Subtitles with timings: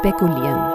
[0.00, 0.72] Spekulieren.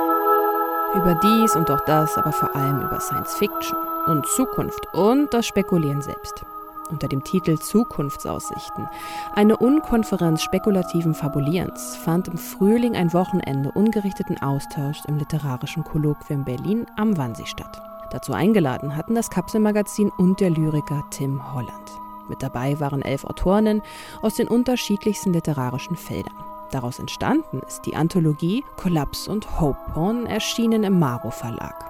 [0.94, 5.48] Über dies und auch das, aber vor allem über Science Fiction und Zukunft und das
[5.48, 6.46] Spekulieren selbst.
[6.92, 8.88] Unter dem Titel Zukunftsaussichten,
[9.34, 16.86] eine Unkonferenz spekulativen Fabulierens, fand im Frühling ein Wochenende ungerichteten Austausch im literarischen Kolloquium Berlin
[16.96, 17.82] am Wannsee statt.
[18.12, 21.92] Dazu eingeladen hatten das Kapselmagazin und der Lyriker Tim Holland.
[22.30, 23.82] Mit dabei waren elf Autorinnen
[24.22, 26.55] aus den unterschiedlichsten literarischen Feldern.
[26.72, 31.86] Daraus entstanden ist die Anthologie Kollaps und Hope Porn, erschienen im Maro Verlag.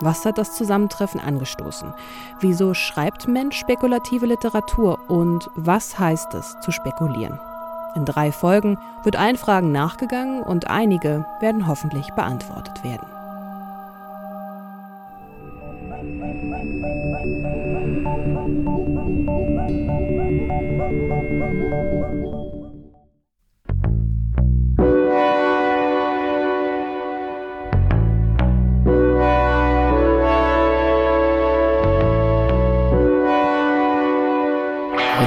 [0.00, 1.92] Was hat das Zusammentreffen angestoßen?
[2.40, 7.40] Wieso schreibt Mensch spekulative Literatur und was heißt es zu spekulieren?
[7.96, 13.17] In drei Folgen wird allen Fragen nachgegangen und einige werden hoffentlich beantwortet werden.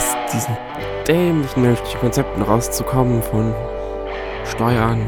[0.01, 0.57] Aus diesen
[1.07, 3.53] dämlichen menschlichen Konzepten rauszukommen von
[4.45, 5.07] Steuern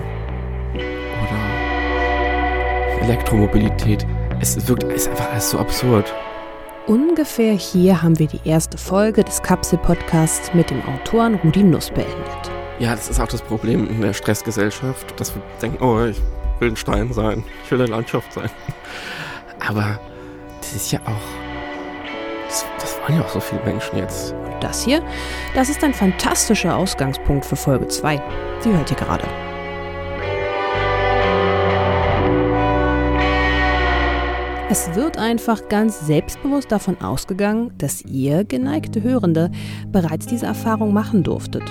[0.73, 1.39] oder
[3.02, 4.05] Elektromobilität.
[4.39, 6.13] Es wirkt es ist einfach alles so absurd.
[6.85, 12.52] Ungefähr hier haben wir die erste Folge des Kapsel-Podcasts mit dem Autoren Rudi Nuss beendet.
[12.80, 16.22] Ja, das ist auch das Problem in der Stressgesellschaft, dass wir denken, oh, ich
[16.59, 18.50] will ein Stein sein, ich will eine Landschaft sein.
[19.66, 20.00] Aber
[20.59, 21.42] das ist ja auch,
[22.54, 24.34] das, das wollen ja auch so viele Menschen jetzt.
[24.34, 25.02] Und das hier,
[25.56, 28.22] das ist ein fantastischer Ausgangspunkt für Folge 2.
[28.64, 29.23] Die hört ihr gerade.
[34.70, 39.52] Es wird einfach ganz selbstbewusst davon ausgegangen, dass ihr, geneigte Hörende,
[39.92, 41.63] bereits diese Erfahrung machen durftet.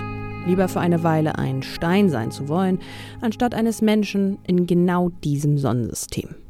[0.47, 2.81] Lieber für eine Weile ein Stein sein zu wollen,
[3.21, 6.41] anstatt eines Menschen in genau diesem Sonnensystem.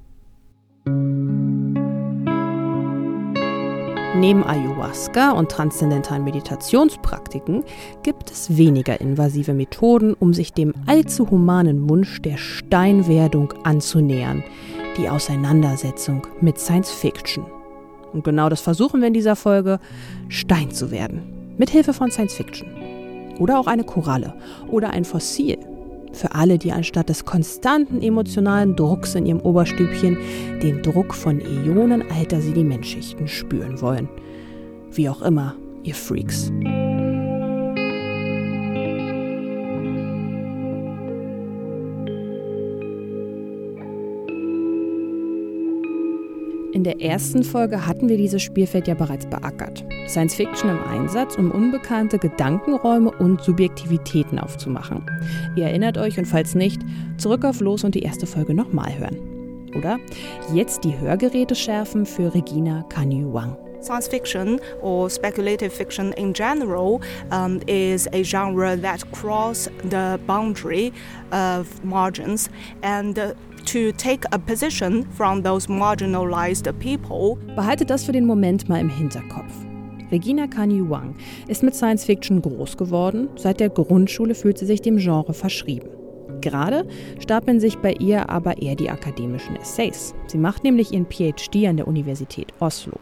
[4.22, 7.64] Neben Ayahuasca und transzendentalen Meditationspraktiken
[8.04, 14.44] gibt es weniger invasive Methoden, um sich dem allzu humanen Wunsch der Steinwerdung anzunähern,
[14.96, 17.44] die Auseinandersetzung mit Science Fiction.
[18.12, 19.80] Und genau das versuchen wir in dieser Folge,
[20.28, 21.54] Stein zu werden.
[21.58, 22.68] Mit Hilfe von Science Fiction.
[23.40, 24.34] Oder auch eine Koralle
[24.70, 25.58] oder ein Fossil.
[26.12, 30.18] Für alle, die anstatt des konstanten emotionalen Drucks in ihrem Oberstübchen
[30.62, 34.08] den Druck von Äonen alter Sedimentschichten spüren wollen.
[34.90, 36.52] Wie auch immer, ihr Freaks.
[46.82, 49.84] In der ersten Folge hatten wir dieses Spielfeld ja bereits beackert.
[50.08, 55.06] Science Fiction im Einsatz, um unbekannte Gedankenräume und Subjektivitäten aufzumachen.
[55.54, 56.82] Ihr erinnert euch und falls nicht,
[57.18, 59.16] zurück auf Los und die erste Folge nochmal hören.
[59.78, 60.00] Oder?
[60.52, 63.56] Jetzt die Hörgeräte schärfen für Regina Kanyu Wang.
[63.80, 67.00] Science fiction or speculative fiction in general
[67.30, 70.92] um, is a genre that cross the boundary
[71.30, 72.50] of margins
[72.82, 77.36] and uh, to take a position from those marginalized people.
[77.54, 79.52] Behaltet das für den Moment mal im Hinterkopf.
[80.10, 81.14] Regina Kanyu Wang
[81.48, 83.28] ist mit Science Fiction groß geworden.
[83.36, 85.88] Seit der Grundschule fühlt sie sich dem Genre verschrieben.
[86.40, 86.86] Gerade
[87.18, 90.14] stapeln sich bei ihr aber eher die akademischen Essays.
[90.26, 92.98] Sie macht nämlich ihren PhD an der Universität Oslo.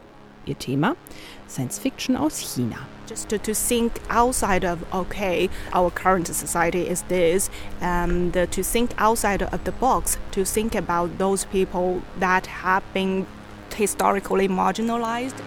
[0.47, 0.97] Ihr Thema?
[1.49, 2.77] Science Fiction aus China.
[3.09, 8.91] Just to, to think outside of, okay, our current society is this, and to think
[8.99, 13.27] outside of the box, to think about those people that have been
[13.75, 15.43] historically marginalized.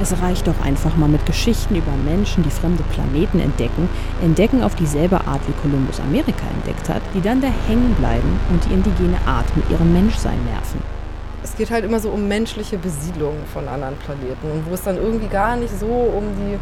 [0.00, 3.88] Es reicht doch einfach mal mit Geschichten über Menschen, die fremde Planeten entdecken,
[4.22, 8.62] entdecken auf dieselbe Art wie Kolumbus Amerika entdeckt hat, die dann da hängen bleiben und
[8.64, 10.95] die indigene Art mit ihrem Menschsein nerven.
[11.56, 14.98] Es geht halt immer so um menschliche Besiedlung von anderen Planeten und wo es dann
[14.98, 16.58] irgendwie gar nicht so um die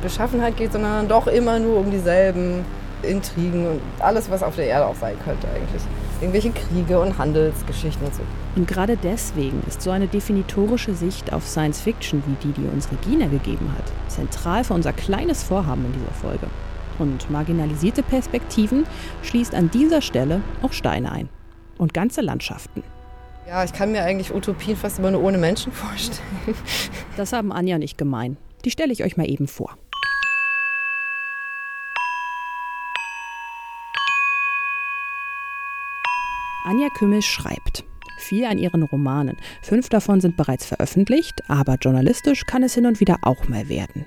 [0.00, 2.64] Beschaffenheit geht, sondern doch immer nur um dieselben
[3.02, 5.82] Intrigen und alles, was auf der Erde auch sein könnte eigentlich.
[6.20, 8.22] Irgendwelche Kriege und Handelsgeschichten und so.
[8.54, 12.88] Und gerade deswegen ist so eine definitorische Sicht auf Science Fiction wie die, die uns
[12.92, 16.46] Regina gegeben hat, zentral für unser kleines Vorhaben in dieser Folge.
[17.00, 18.84] Und marginalisierte Perspektiven
[19.24, 21.28] schließt an dieser Stelle auch Steine ein.
[21.76, 22.84] Und ganze Landschaften.
[23.48, 26.20] Ja, ich kann mir eigentlich Utopien fast immer nur ohne Menschen vorstellen.
[27.16, 28.36] Das haben Anja nicht gemein.
[28.66, 29.78] Die stelle ich euch mal eben vor.
[36.66, 37.84] Anja Kümmel schreibt.
[38.18, 39.38] Viel an ihren Romanen.
[39.62, 44.04] Fünf davon sind bereits veröffentlicht, aber journalistisch kann es hin und wieder auch mal werden.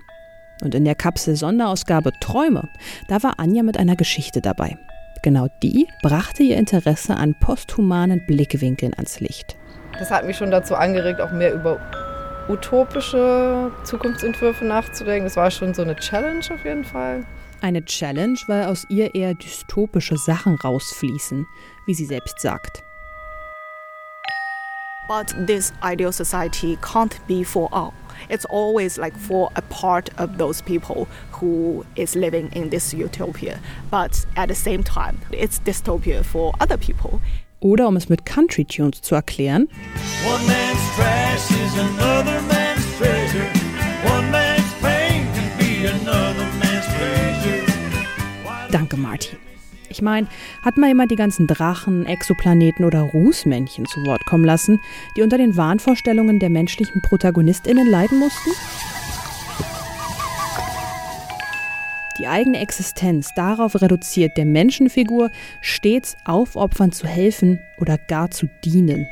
[0.61, 2.69] Und in der Kapsel Sonderausgabe Träume,
[3.07, 4.77] da war Anja mit einer Geschichte dabei.
[5.23, 9.55] Genau die brachte ihr Interesse an posthumanen Blickwinkeln ans Licht.
[9.99, 11.79] Das hat mich schon dazu angeregt, auch mehr über
[12.49, 15.25] utopische Zukunftsentwürfe nachzudenken.
[15.25, 17.23] Das war schon so eine Challenge auf jeden Fall.
[17.61, 21.45] Eine Challenge, weil aus ihr eher dystopische Sachen rausfließen,
[21.85, 22.83] wie sie selbst sagt.
[25.07, 27.91] But this ideal society can't be for all.
[28.29, 33.59] It's always like for a part of those people who is living in this utopia.
[33.89, 37.19] But at the same time, it's dystopia for other people.
[37.59, 39.67] Oder um es mit Country Tunes zu erklären.
[40.25, 43.45] One man's trash is another man's treasure.
[44.05, 47.63] One man's pain can be another man's pleasure.
[48.71, 49.37] Danke, Marty.
[49.91, 50.25] Ich meine,
[50.61, 54.79] hat mal jemand die ganzen Drachen, Exoplaneten oder Rußmännchen zu Wort kommen lassen,
[55.17, 58.51] die unter den Wahnvorstellungen der menschlichen ProtagonistInnen leiden mussten?
[62.19, 65.29] Die eigene Existenz darauf reduziert, der Menschenfigur
[65.59, 69.07] stets aufopfernd zu helfen oder gar zu dienen.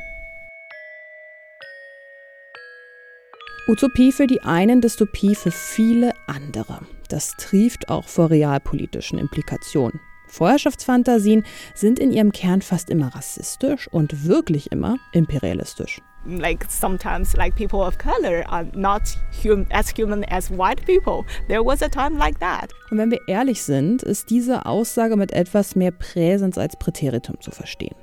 [3.68, 6.80] Utopie für die einen, Dystopie für viele andere.
[7.08, 10.00] Das trieft auch vor realpolitischen Implikationen.
[10.30, 11.44] Vorherrschaftsfantasien
[11.74, 16.00] sind in ihrem Kern fast immer rassistisch und wirklich immer imperialistisch.
[16.26, 19.02] Like sometimes, like people of color are not
[19.42, 21.24] hum as human as white people.
[21.48, 22.70] There was a time like that.
[22.90, 27.50] Und wenn wir ehrlich sind, ist diese Aussage mit etwas mehr Präsens als Präteritum zu
[27.50, 27.96] verstehen.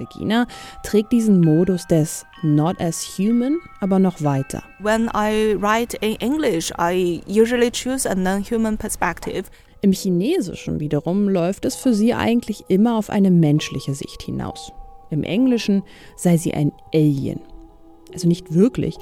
[0.00, 0.46] Regina
[0.82, 4.62] trägt diesen Modus des Not as human aber noch weiter.
[4.80, 9.44] When I write in English, I usually choose a non-human perspective.
[9.82, 14.72] Im Chinesischen wiederum läuft es für sie eigentlich immer auf eine menschliche Sicht hinaus.
[15.10, 15.82] Im Englischen
[16.16, 17.40] sei sie ein Alien.
[18.12, 18.96] Also nicht wirklich,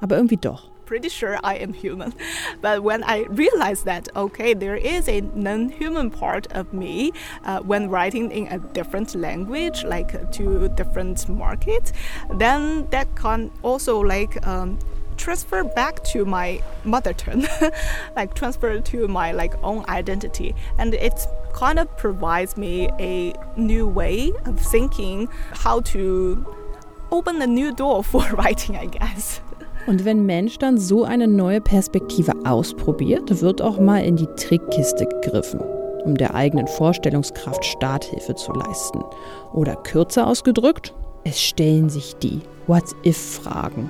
[0.00, 0.70] aber irgendwie doch.
[0.86, 2.14] Pretty sure I am human.
[2.62, 7.12] But when I realized that, okay, there is a non human part of me
[7.44, 11.92] uh, when writing in a different language, like to different markets,
[12.32, 14.78] then that can also like um,
[15.16, 17.46] transfer back to my mother tongue,
[18.16, 23.86] like transfer to my like own identity, and it kind of provides me a new
[23.86, 26.46] way of thinking how to
[27.10, 29.40] open a new door for writing, I guess.
[29.86, 35.06] Und wenn Mensch dann so eine neue Perspektive ausprobiert, wird auch mal in die Trickkiste
[35.06, 35.60] gegriffen,
[36.04, 39.04] um der eigenen Vorstellungskraft Starthilfe zu leisten.
[39.52, 40.92] Oder kürzer ausgedrückt,
[41.24, 43.88] es stellen sich die What-if-Fragen.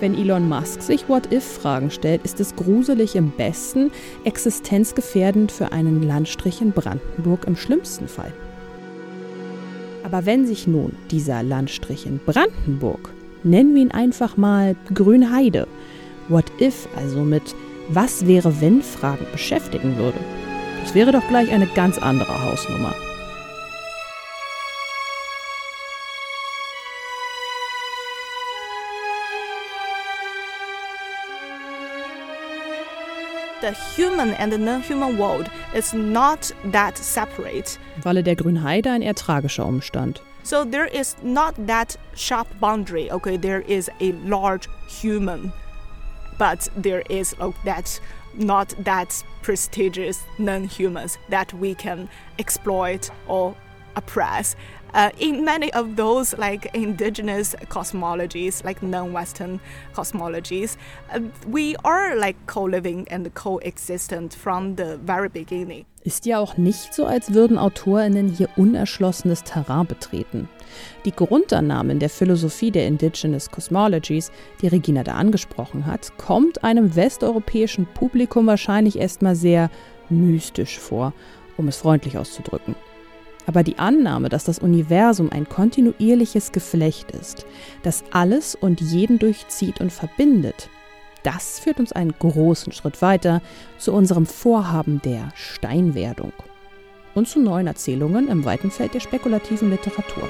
[0.00, 3.90] Wenn Elon Musk sich What-If-Fragen stellt, ist es gruselig im besten,
[4.22, 8.32] existenzgefährdend für einen Landstrich in Brandenburg im schlimmsten Fall.
[10.04, 13.12] Aber wenn sich nun dieser Landstrich in Brandenburg,
[13.42, 15.66] nennen wir ihn einfach mal Grünheide,
[16.28, 17.56] What-If also mit
[17.88, 20.18] Was wäre wenn Fragen beschäftigen würde,
[20.84, 22.94] das wäre doch gleich eine ganz andere Hausnummer.
[33.60, 37.78] The human and the non-human world is not that separate.
[38.04, 40.20] Walle er der Grünheide ein eher tragischer Umstand.
[40.42, 43.10] So there is not that sharp boundary.
[43.10, 45.52] Okay, there is a large human,
[46.38, 48.00] but there is oh, that
[48.34, 53.54] not that prestigious non-humans that we can exploit or
[53.98, 54.56] oppress.
[54.94, 59.60] Uh, in many of those like indigenous cosmologies, like non-Western
[59.92, 60.76] cosmologies,
[61.14, 65.84] uh, we are like co-living and coexistent from the very beginning.
[66.04, 70.48] Ist ja auch nicht so, als würden AutorInnen hier unerschlossenes Terrain betreten.
[71.04, 77.86] Die Grundannahmen der Philosophie der Indigenous Cosmologies, die Regina da angesprochen hat, kommt einem westeuropäischen
[77.86, 79.70] Publikum wahrscheinlich erstmal sehr
[80.08, 81.12] mystisch vor,
[81.58, 82.74] um es freundlich auszudrücken.
[83.48, 87.46] Aber die Annahme, dass das Universum ein kontinuierliches Geflecht ist,
[87.82, 90.68] das alles und jeden durchzieht und verbindet,
[91.22, 93.40] das führt uns einen großen Schritt weiter
[93.78, 96.34] zu unserem Vorhaben der Steinwerdung
[97.14, 100.28] und zu neuen Erzählungen im weiten Feld der spekulativen Literatur.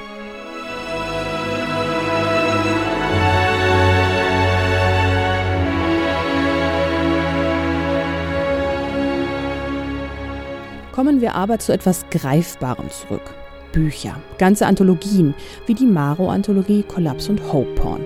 [10.99, 13.23] Kommen wir aber zu etwas Greifbarem zurück.
[13.71, 15.33] Bücher, ganze Anthologien,
[15.67, 18.01] wie die Maro-Anthologie Kollaps und Hope Porn.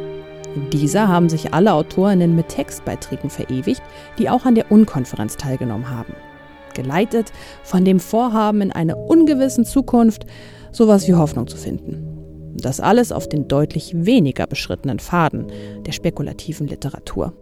[0.55, 3.81] In dieser haben sich alle Autorinnen mit Textbeiträgen verewigt,
[4.19, 6.13] die auch an der Unkonferenz teilgenommen haben.
[6.75, 7.33] geleitet
[7.63, 10.27] von dem Vorhaben, in einer ungewissen Zukunft
[10.71, 12.55] sowas wie Hoffnung zu finden.
[12.59, 15.47] Das alles auf den deutlich weniger beschrittenen Pfaden
[15.87, 17.33] der spekulativen Literatur.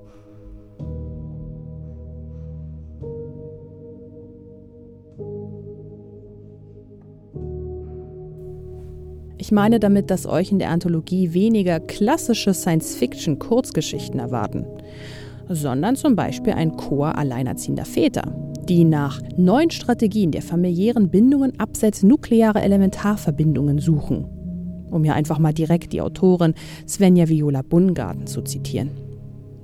[9.40, 14.66] Ich meine damit, dass euch in der Anthologie weniger klassische Science-Fiction-Kurzgeschichten erwarten,
[15.48, 18.34] sondern zum Beispiel ein Chor alleinerziehender Väter,
[18.68, 24.26] die nach neuen Strategien der familiären Bindungen abseits nuklearer Elementarverbindungen suchen.
[24.90, 26.52] Um ja einfach mal direkt die Autorin
[26.86, 28.90] Svenja Viola Bungarten zu zitieren.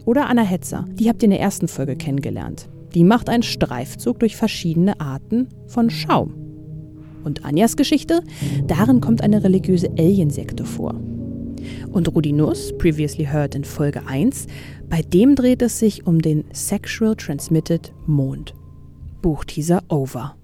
[0.07, 2.71] Oder Anna Hetzer, die habt ihr in der ersten Folge kennengelernt.
[2.95, 6.46] Die macht einen Streifzug durch verschiedene Arten von Schaum.
[7.27, 8.23] Und Anjas Geschichte,
[8.69, 10.95] darin kommt eine religiöse Aliensekte vor.
[11.91, 14.47] Und Rudi Nuss, previously heard in Folge 1,
[14.89, 18.55] bei dem dreht es sich um den Sexual Transmitted Mond.
[19.23, 20.37] Buchteaser over.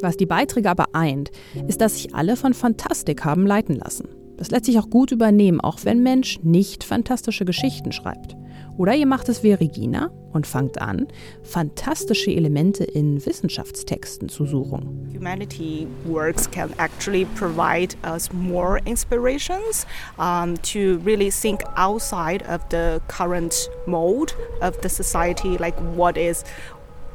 [0.00, 1.30] Was die Beiträge aber eint,
[1.68, 4.08] ist, dass sich alle von Fantastik haben leiten lassen.
[4.38, 8.39] Das lässt sich auch gut übernehmen, auch wenn Mensch nicht fantastische Geschichten schreibt.
[8.80, 11.06] Oder ihr macht es wie Regina und fangt an,
[11.42, 15.06] fantastische Elemente in Wissenschaftstexten zu suchen.
[15.14, 19.86] Humanity works can actually provide us more inspirations
[20.18, 24.32] um, to really think outside of the current mode
[24.62, 26.42] of the society, like what is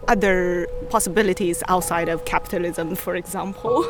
[0.07, 3.83] other possibilities outside of capitalism, for example.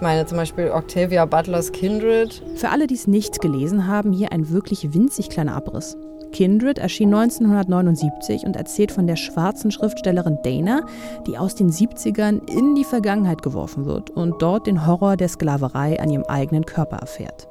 [0.00, 2.42] Meine zum Beispiel Octavia Butlers Kindred.
[2.56, 5.96] Für alle, die es nicht gelesen haben, hier ein wirklich winzig kleiner Abriss.
[6.32, 10.82] Kindred erschien 1979 und erzählt von der schwarzen Schriftstellerin Dana,
[11.26, 15.98] die aus den 70ern in die Vergangenheit geworfen wird und dort den Horror der Sklaverei
[16.00, 17.48] an ihrem eigenen Körper erfährt.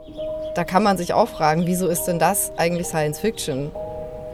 [0.55, 3.71] Da kann man sich auch fragen, wieso ist denn das eigentlich Science Fiction?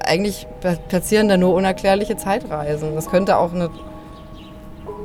[0.06, 0.48] Eigentlich
[0.90, 2.96] passieren da nur unerklärliche Zeitreisen.
[2.96, 3.70] Das könnte auch eine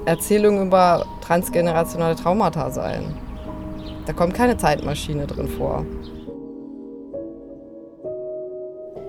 [0.09, 3.15] Erzählung über transgenerationale Traumata sein.
[4.07, 5.85] Da kommt keine Zeitmaschine drin vor.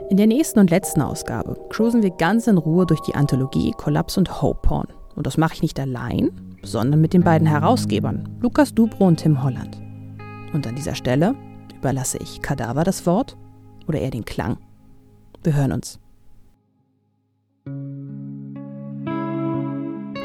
[0.09, 4.19] In der nächsten und letzten Ausgabe cruisen wir ganz in Ruhe durch die Anthologie Collapse
[4.19, 4.87] und Hope Porn.
[5.15, 6.31] Und das mache ich nicht allein,
[6.63, 9.81] sondern mit den beiden Herausgebern, Lukas Dubro und Tim Holland.
[10.51, 11.33] Und an dieser Stelle
[11.77, 13.37] überlasse ich Kadaver das Wort
[13.87, 14.57] oder eher den Klang.
[15.43, 15.97] Wir hören uns.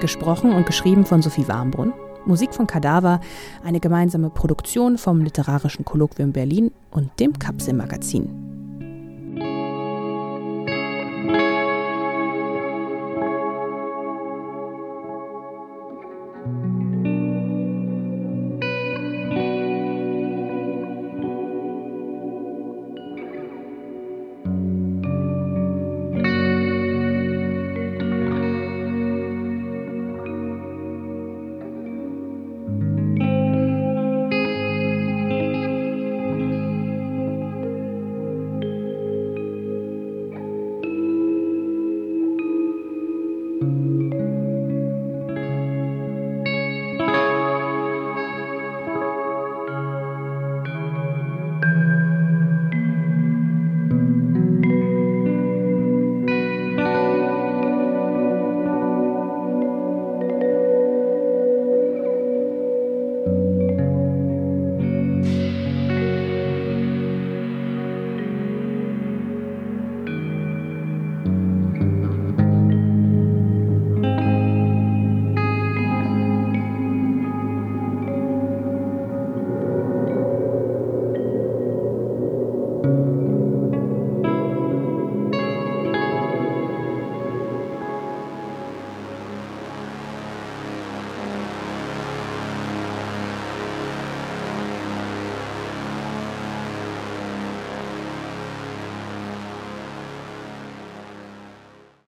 [0.05, 1.95] Gesprochen und geschrieben von Sophie Warmbrunn.
[2.27, 3.21] Musik von Kadaver,
[3.65, 7.73] eine gemeinsame Produktion vom Literarischen Kolloquium Berlin und dem Kapsel